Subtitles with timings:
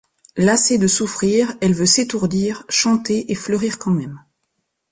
[0.35, 4.19] Lassée de souffrir, elle veut s'étourdir, chanter et fleurir quand même.